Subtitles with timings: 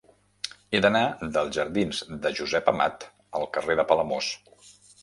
[0.69, 1.03] He d'anar
[1.35, 3.07] dels jardins de Josep Amat
[3.43, 4.35] al carrer de Palamós.